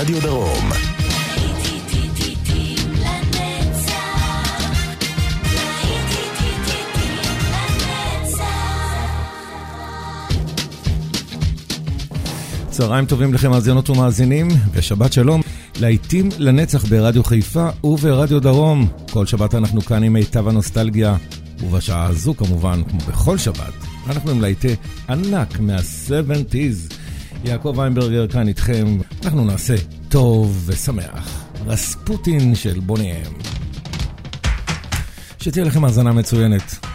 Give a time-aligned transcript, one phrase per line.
[0.00, 0.70] וברדיו דרום.
[12.70, 15.40] צהריים טובים לכם מאזינות ומאזינים, ושבת שלום.
[15.80, 18.88] להיטים לנצח ברדיו חיפה וברדיו דרום.
[19.12, 21.16] כל שבת אנחנו כאן עם מיטב הנוסטלגיה,
[21.62, 23.74] ובשעה הזו כמובן, כמו בכל שבת,
[24.06, 24.76] אנחנו עם להיטי
[25.08, 26.99] ענק מה-70's.
[27.44, 29.74] יעקב איינברגר כאן איתכם, אנחנו נעשה
[30.08, 31.44] טוב ושמח.
[31.66, 33.32] רספוטין של בוניהם.
[35.40, 36.89] שתהיה לכם האזנה מצוינת.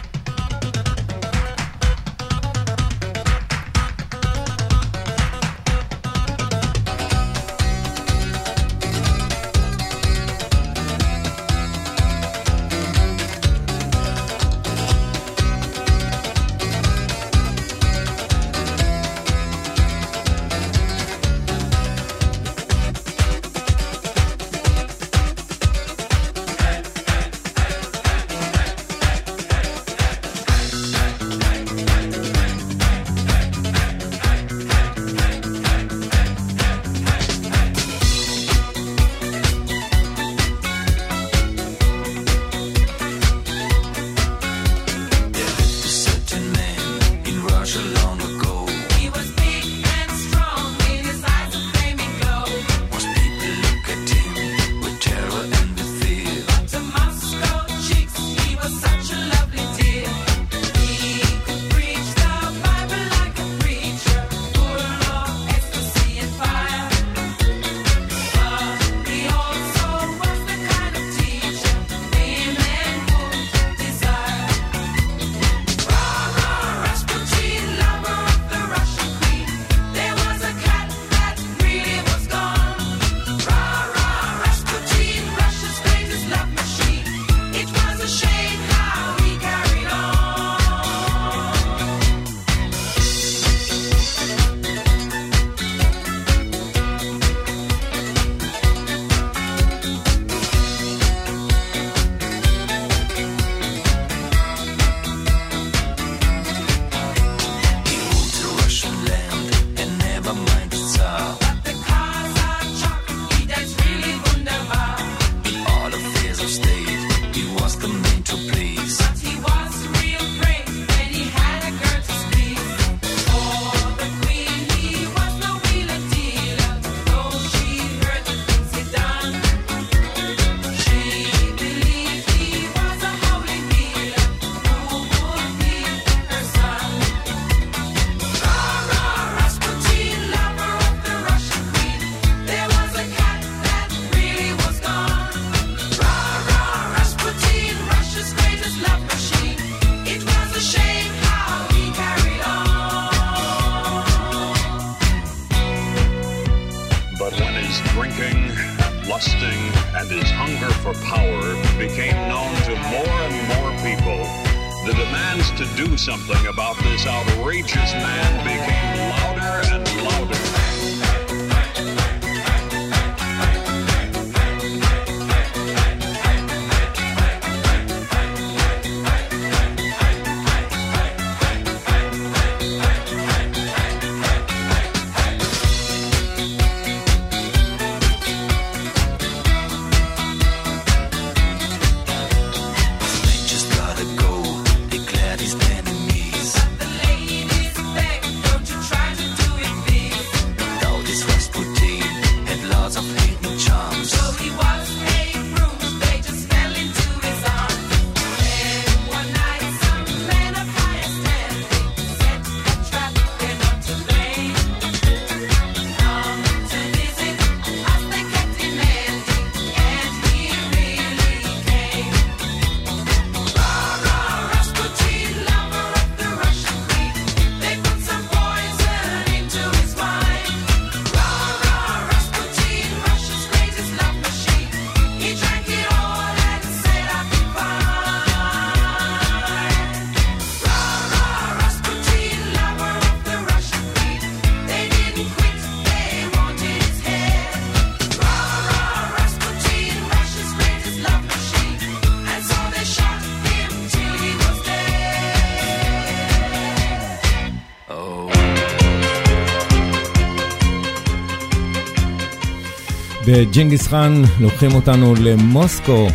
[263.38, 266.08] בג'ינגיס חאן לוקחים אותנו למוסקו.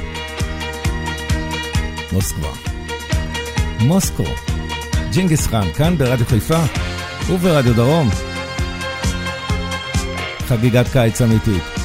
[2.12, 2.48] מוסקבה.
[3.80, 4.24] מוסקו.
[5.12, 6.60] ג'ינגיס חאן, כאן ברדיו חיפה
[7.30, 8.10] וברדיו דרום.
[10.48, 11.81] חגיגת קיץ אמיתית.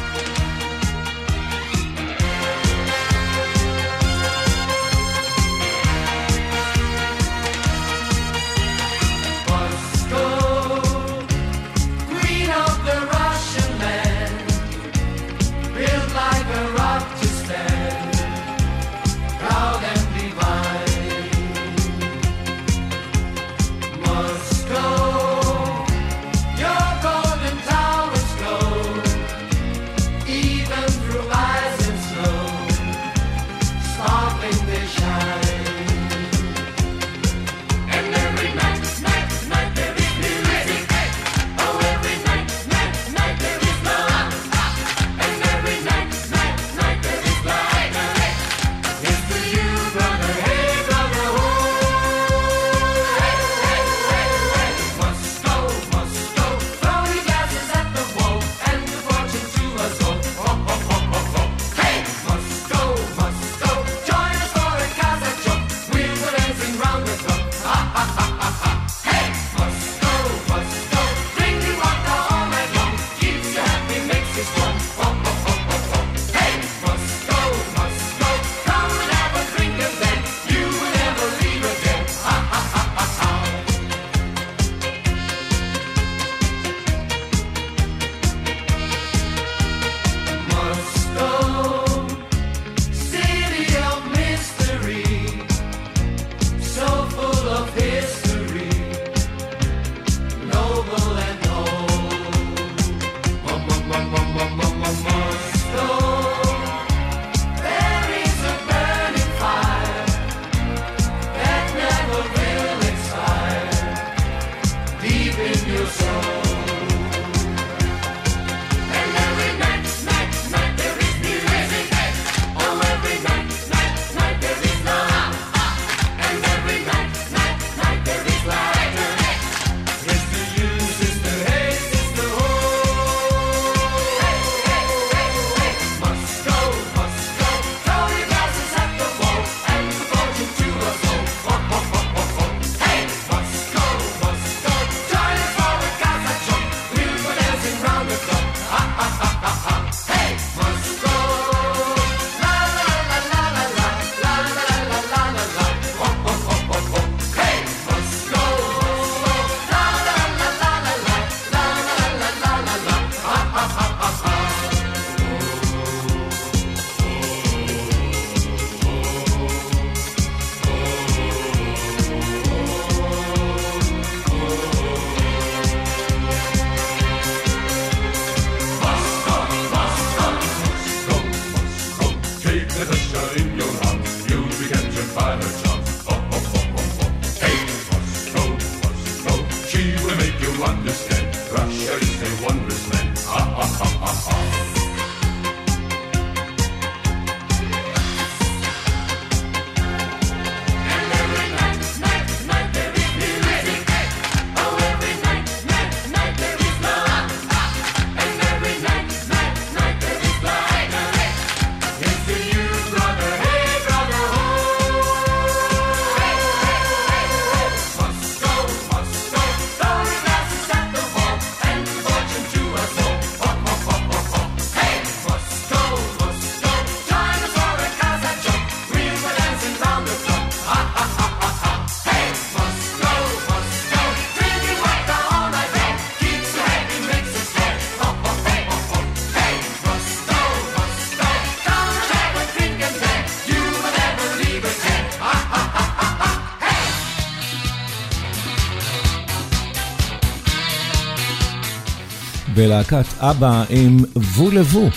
[252.76, 254.88] בלהקת אבא עם וו לבו.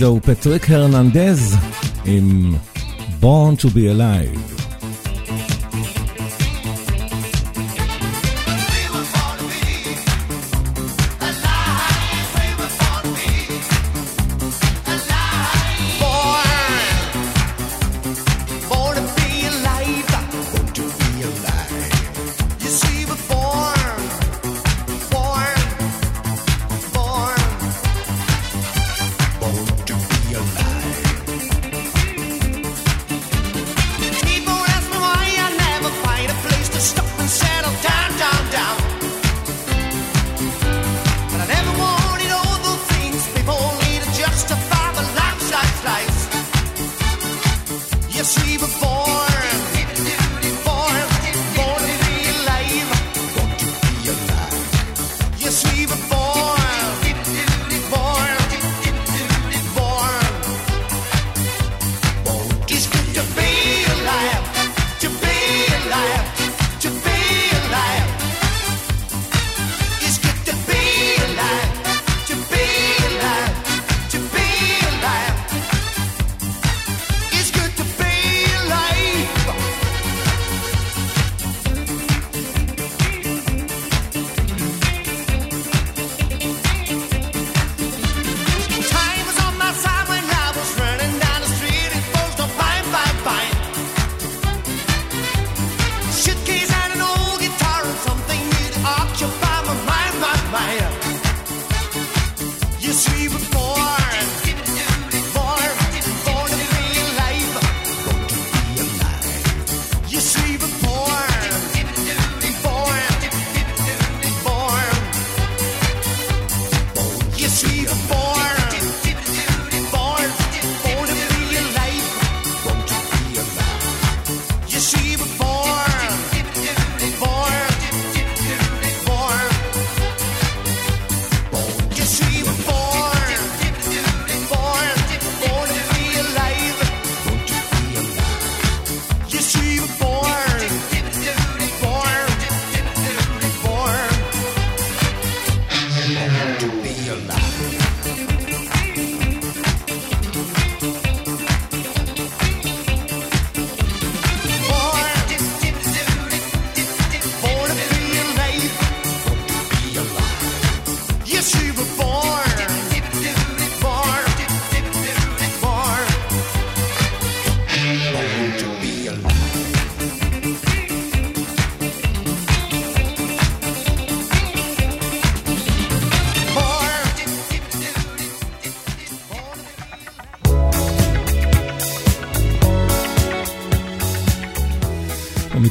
[0.00, 1.56] וזהו פטריק הרננדז
[2.04, 2.54] עם
[3.20, 4.59] Born to be Alive.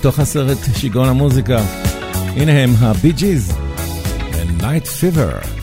[0.00, 1.60] מתוך הסרט שיגעון המוזיקה.
[2.12, 3.52] הנה הם, הבי ג'יז,
[4.32, 5.59] ו-Night Fever.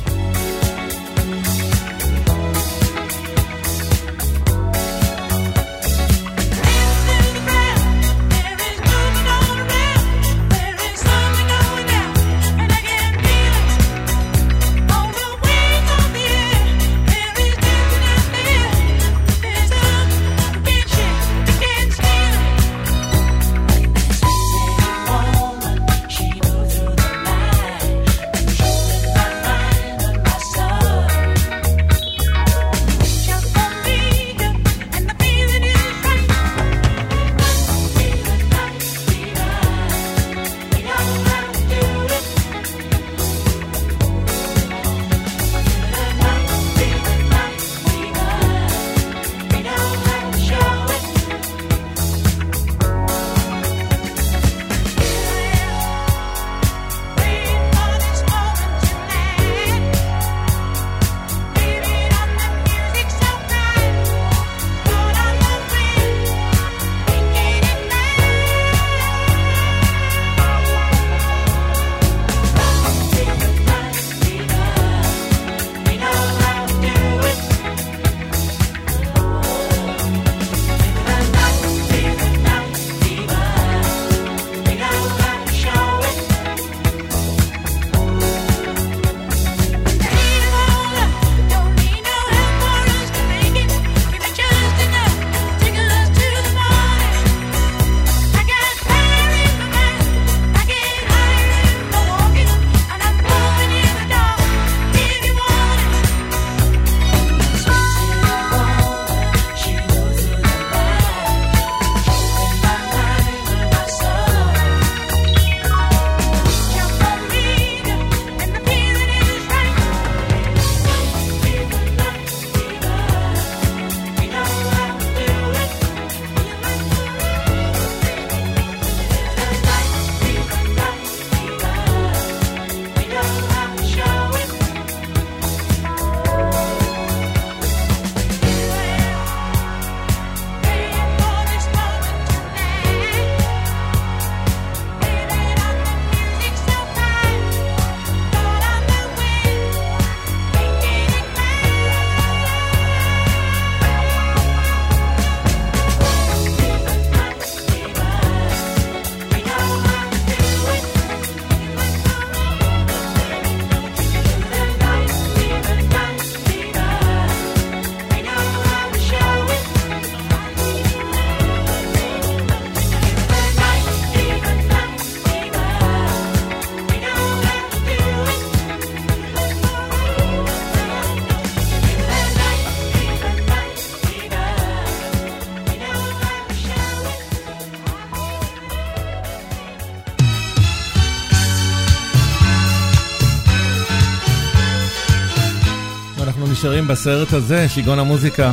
[196.88, 198.52] בסרט הזה, שיגעון המוזיקה.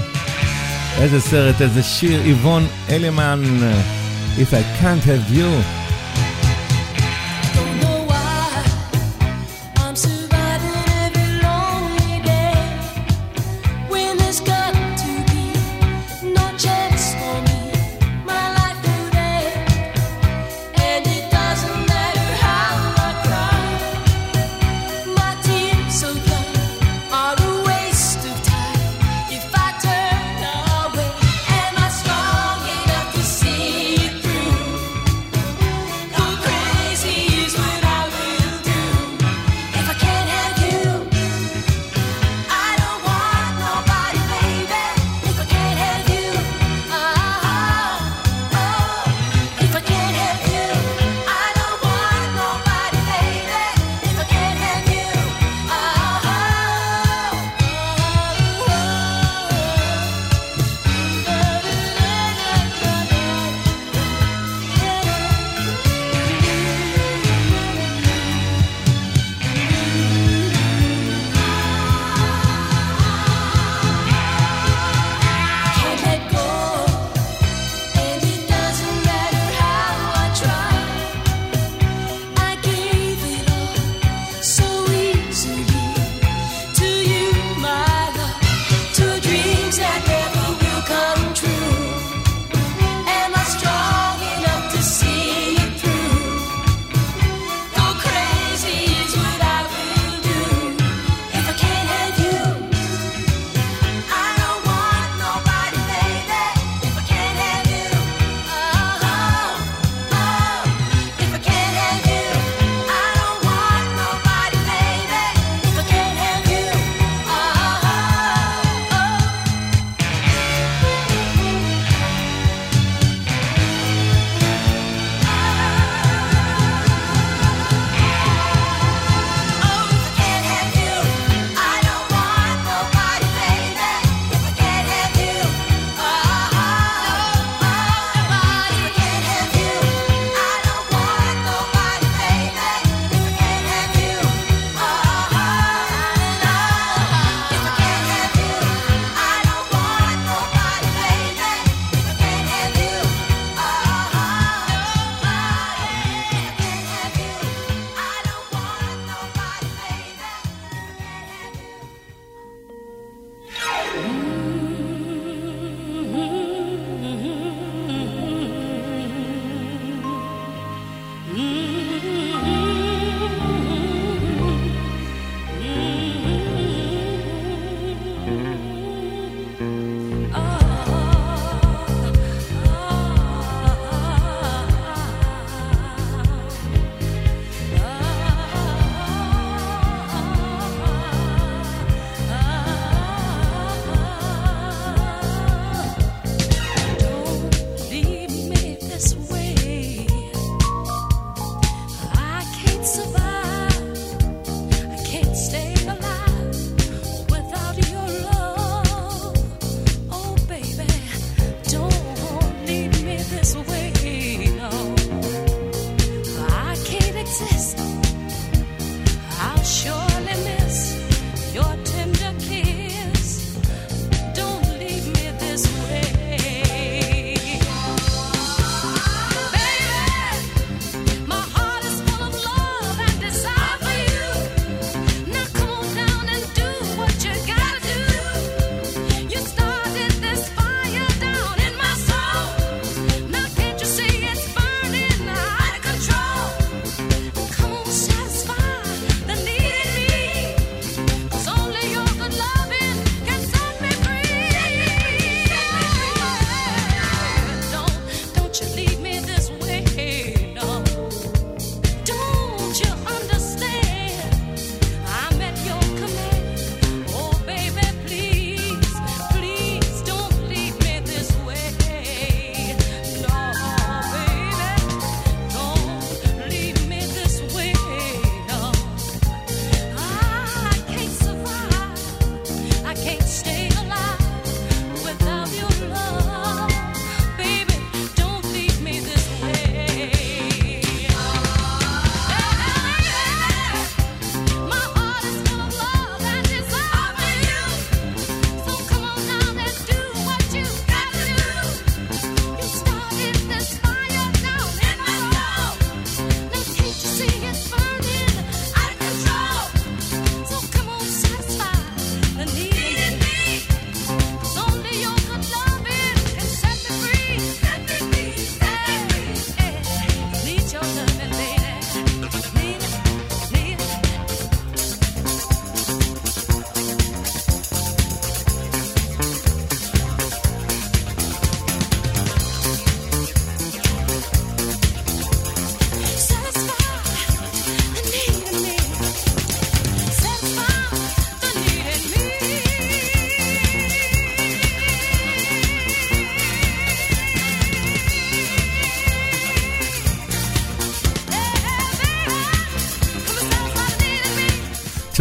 [0.99, 3.42] איזה סרט, איזה שיר, איבון אלימן,
[4.37, 5.84] If I can't have you.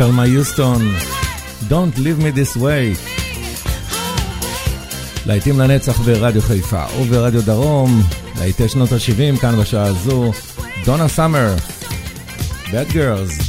[0.06, 0.96] תלמה יוסטון,
[1.70, 3.12] Don't leave me this way.
[5.26, 8.04] להיטים לנצח ברדיו חיפה וברדיו דרום,
[8.40, 10.32] להיטי שנות ה-70 כאן בשעה הזו,
[10.86, 11.56] דונה סאמר,
[12.66, 13.43] Bad Girls.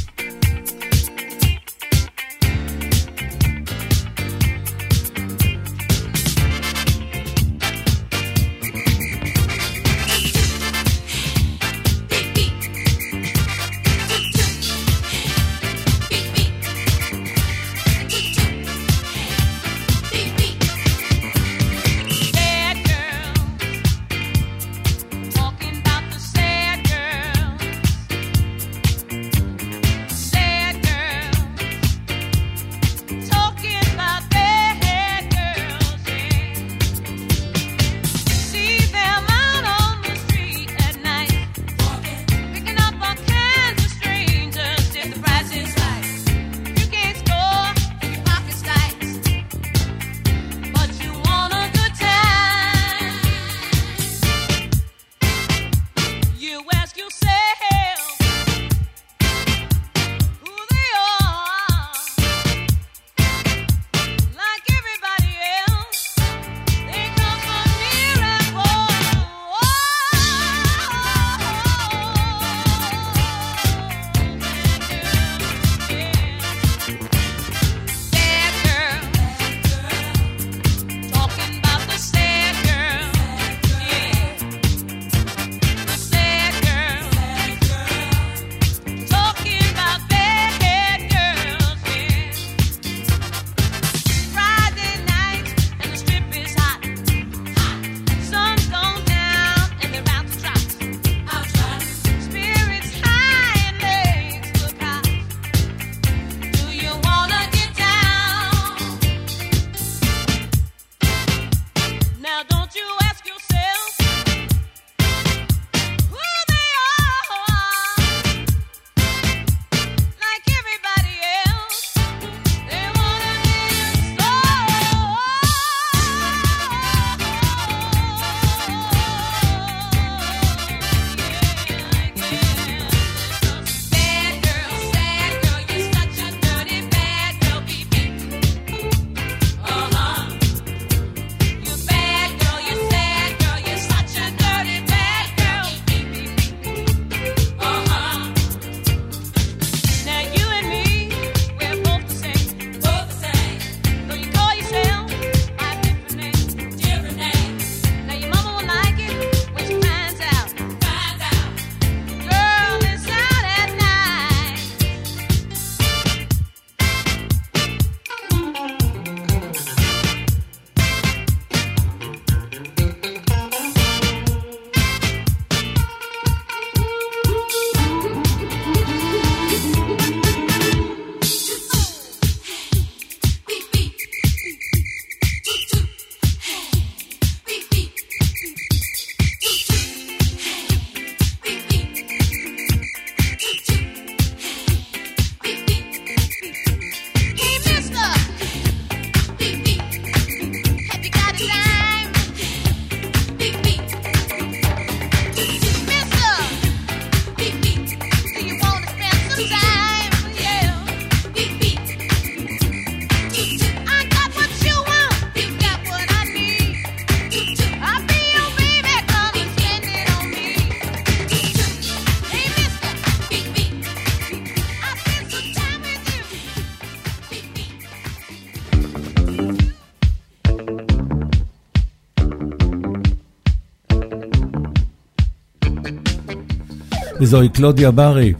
[237.25, 238.33] וזוהי קלודיה ברי,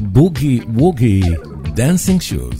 [0.00, 1.22] בוגי ווגי,
[1.74, 2.59] דנסינג שוז.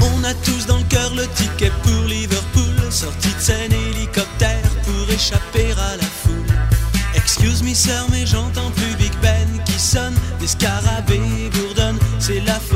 [0.00, 5.10] On, a tous dans le cœur le ticket pour Liverpool, sortie de scène hélicoptère pour
[5.10, 6.34] échapper à la foule.
[7.14, 12.54] Excuse me sœur, mais j'entends plus Big Ben qui sonne, des scarabées bourdonnent, c'est la
[12.60, 12.75] folie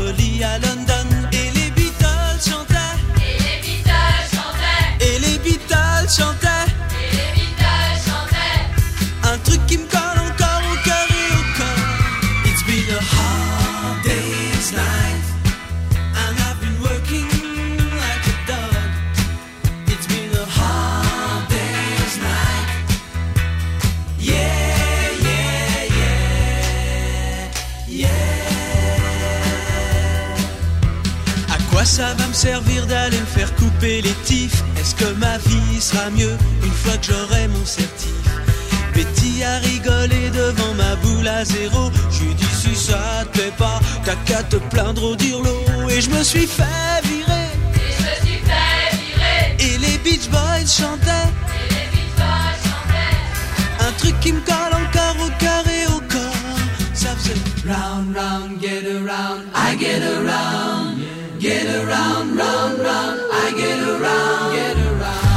[44.43, 45.55] te plaindre au dirlo.
[45.91, 47.49] Et je me suis fait virer.
[47.74, 49.57] Et je me suis fait virer.
[49.59, 51.28] Et les Beach Boys chantaient.
[51.57, 53.86] Et les Beatles chantaient.
[53.86, 56.59] Un truc qui me colle encore au cœur et au corps.
[56.95, 57.34] Ça faisait
[57.66, 60.99] round, round, get around, I get around.
[61.41, 65.30] Get around, round, round, I get around, get around.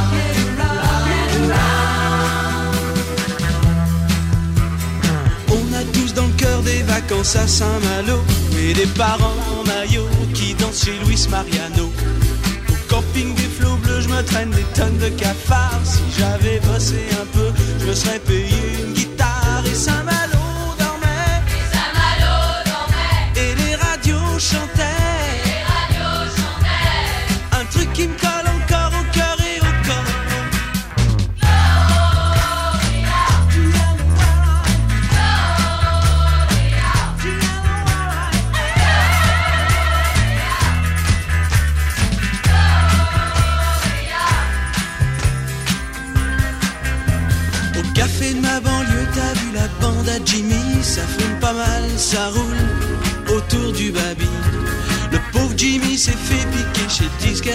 [5.50, 8.22] On a tous dans le cœur des vacances à Saint-Malo.
[8.72, 11.92] Des parents en maillot qui dansent chez Luis Mariano.
[12.70, 15.82] Au camping des flots bleus, je me traîne des tonnes de cafards.
[15.84, 18.94] Si j'avais bossé un peu, je me serais payé une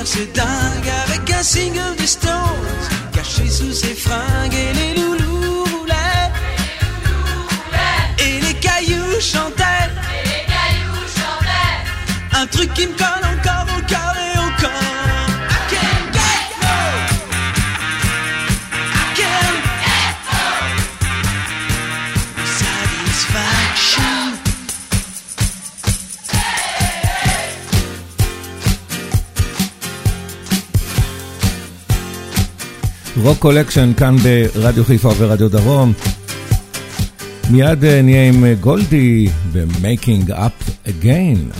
[0.05, 2.31] c'est dingue Avec un single des Stones
[3.13, 6.31] Caché sous ses fringues et les loulous roulaient
[8.19, 9.65] Et les cailloux chantaient.
[12.33, 12.93] Un truc qui me
[33.29, 35.93] Rock Collection כאן ברדיו חיפה ורדיו דרום.
[37.49, 41.53] מיד אה, נהיה עם אה, גולדי ב-Making Up Again.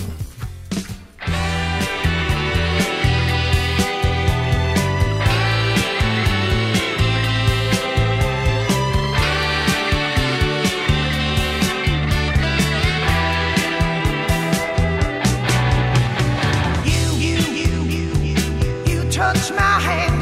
[19.12, 20.19] Touch my hand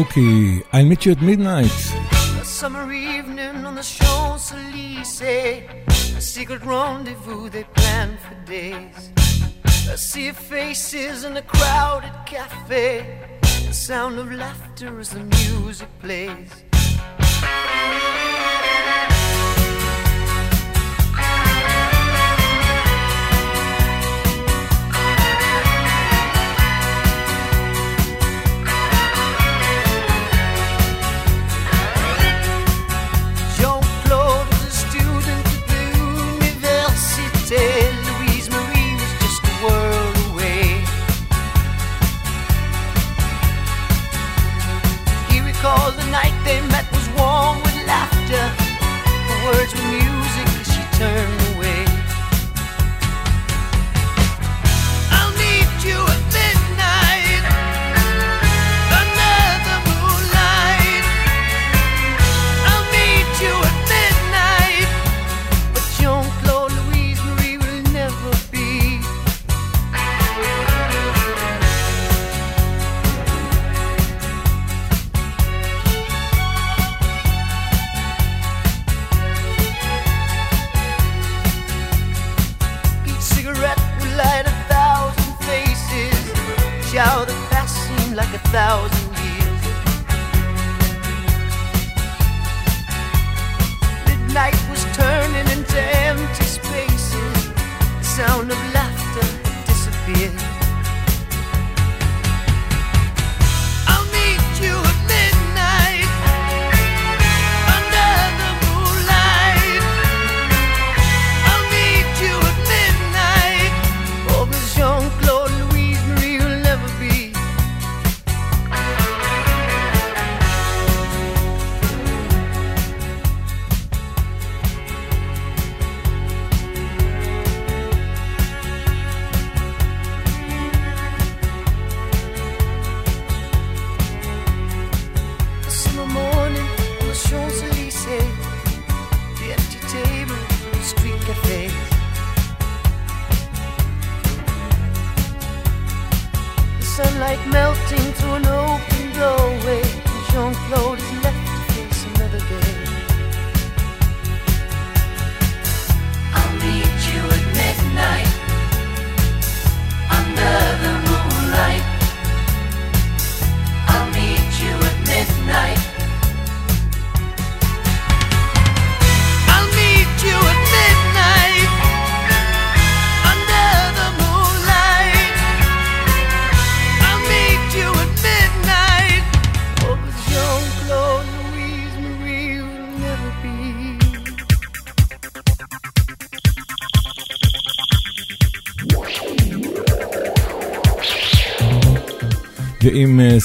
[0.00, 1.70] Smokey, I'll meet you at midnight.
[2.40, 5.20] A summer evening on the Champs Elysees,
[6.16, 9.10] a secret rendezvous they planned for days.
[9.66, 15.90] I see your faces in a crowded cafe, the sound of laughter as the music
[16.00, 16.50] plays.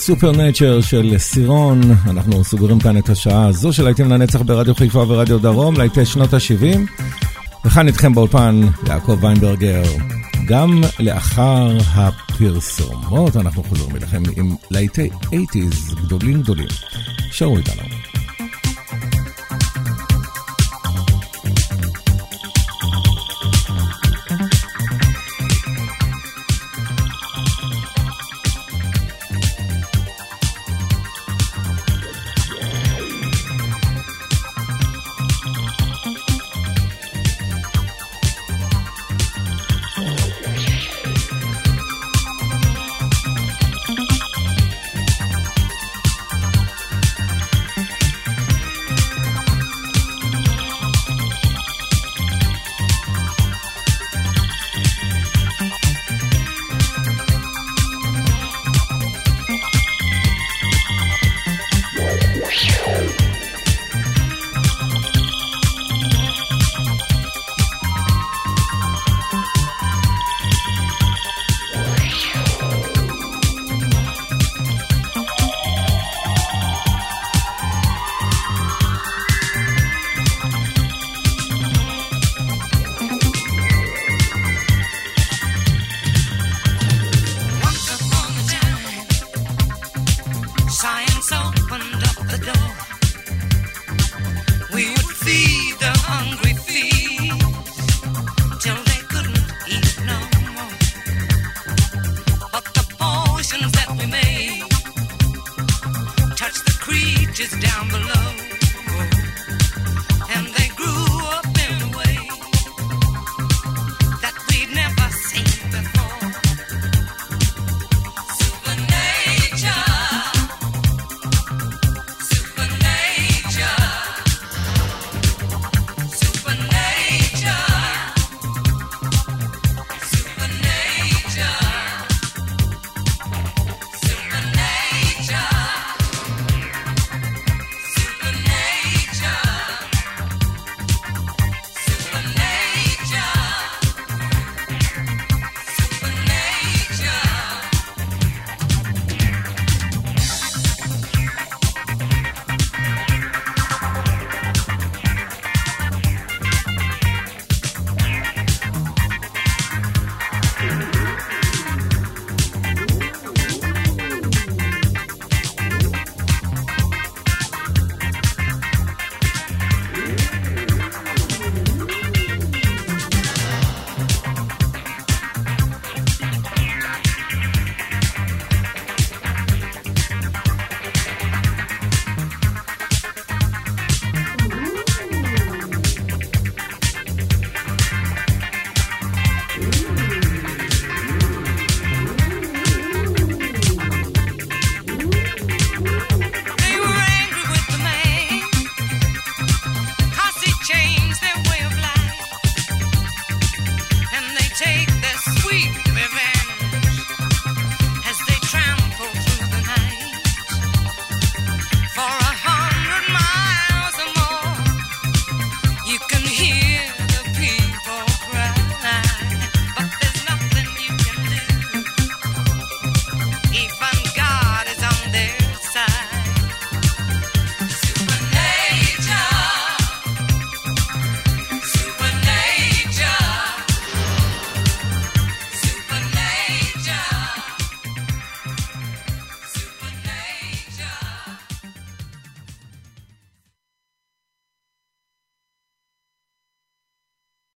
[0.06, 1.82] סופרנצ'ר של סירון.
[2.10, 6.34] אנחנו סוגרים כאן את השעה הזו של להיטים לנצח ברדיו חיפה ורדיו דרום, להיטי שנות
[6.34, 6.80] ה-70.
[7.66, 9.84] וכאן איתכם באולפן יעקב ויינברגר.
[10.48, 16.68] גם לאחר הפרסומות אנחנו חוזרים אליכם עם להיטי 80's גדולים גדולים.
[17.32, 17.85] שרו איתנו.